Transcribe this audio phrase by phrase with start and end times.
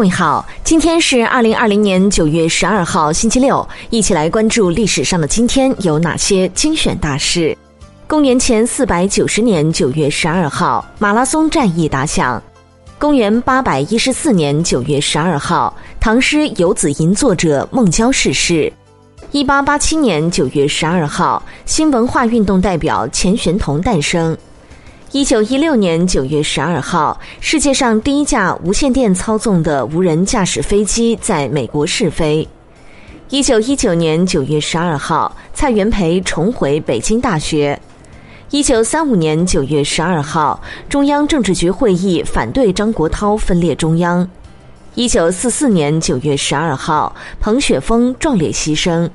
[0.00, 7.54] 各位好，今天是二零二零年九月十二号，星期六，一起来关注历史上的今天有哪些精选大事。
[8.06, 12.42] 公元前四百九十年九月十二号，马拉松战役打响。
[12.98, 18.72] 公元八百一十四年九月十二号，唐诗《游子吟》作者孟郊逝世。
[19.32, 24.34] 一八八七年九月十二号，新文化运动代表钱玄同诞生。
[25.12, 32.46] 一九一六年九月十二号，世界上第一架无线电操纵的无人驾驶飞机在美国试飞。
[33.28, 37.76] 一九一九年九月十二号，蔡元培重回北京大学。
[38.50, 44.30] 一九三五年九月十二号，中央政治局会议反对张国焘分裂中央。
[44.94, 49.10] 一九四四年九月十二号，彭雪枫壮烈牺牲。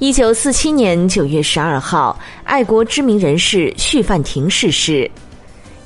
[0.00, 5.08] 一九四七年九月十二号，爱国知名人士徐范廷逝世。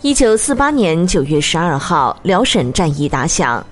[0.00, 3.64] 一九四八年九月十二号，辽沈战役打响。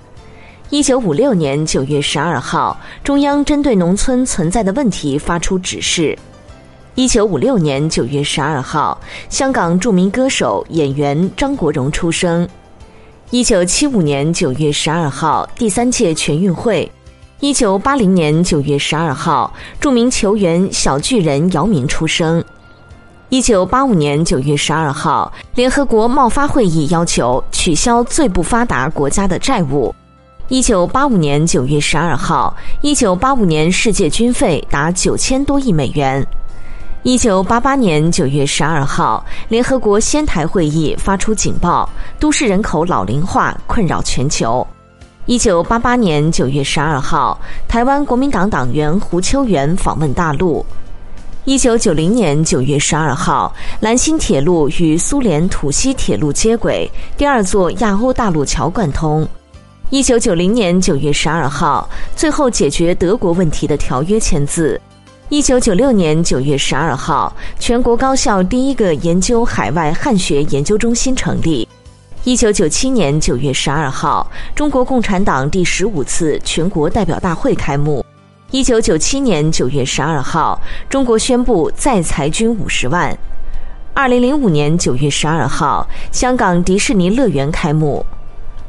[0.69, 6.15] 一九五六年九月十二号，中央针对农村存在的问题发出指示。
[6.93, 12.47] 一九五六年九月十二号，香港著名歌手演员张国荣出生。
[13.31, 16.89] 一九七五年九月十二号，第三届全运会。
[17.39, 22.43] 一九八零年九月十二号，著名球员小巨人姚明出生。
[23.29, 29.93] 一九八五年九月十二号，联合国贸发会议要求取消最不发达国家的债务。
[30.47, 36.25] 一九八五年九月十二号，一九八五年世界军费达九千多亿美元。
[37.03, 41.87] 一九八八年九月十二号，联合国仙台会议发出警报：
[42.19, 44.65] 都市人口老龄化困扰全球。
[45.27, 50.65] 一九八八年九月十二号，台湾国民党党员胡秋元访问大陆。
[51.43, 59.27] 一九九零年九月十二号，兰新铁路与苏联土西铁路接轨，第二座亚欧大陆桥贯通。
[59.89, 64.79] 一九九零年九月十二号，最后解决德国问题的条约签字。
[65.27, 71.67] 一九九六年九月十二号，全国高校第一个研究海外汉学研究中心成立。
[72.27, 78.05] 一九九七年九月十二号，中国共产党第十五次全国代表大会开幕。
[78.51, 83.17] 一九九七年九月十二号，中国宣布再裁军五十万。
[83.93, 88.05] 二零零五年九月十二号，香港迪士尼乐园开幕。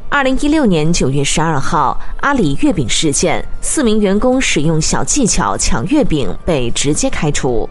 [0.08, 7.68] 二零一六年九月十二号，阿里月饼事件，四名员工使用小技巧抢月饼被直接开除。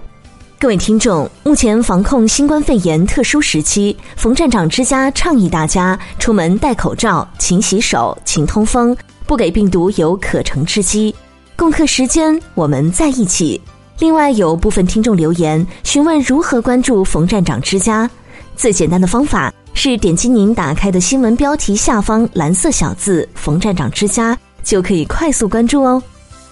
[0.59, 8.97] 各位听众，目前防控新冠肺炎特殊时期，冯站长之家倡议大家出门戴口罩、勤洗手、勤通风，
[9.27, 11.13] 不给病毒有可乘之机。
[11.55, 13.61] 共克时间，我们在一起。
[13.99, 18.09] 另外，有部分听众留言询问如何关注冯站长之家，
[18.55, 24.35] 最简单的方法是点击您打开的新闻标题下方蓝色小字“冯站长之家”，
[24.65, 26.01] 就可以快速关注哦。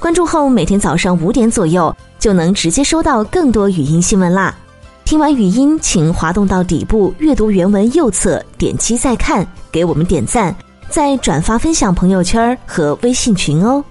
[0.06, 4.56] 关注后，每天早上五点左右就能直接收到更多语音新闻啦。
[5.04, 10.56] 听完语音，请滑动到底部阅读原文右侧，点击再看，给我们点赞，
[10.90, 13.84] 再转发分享朋友圈和微信群哦。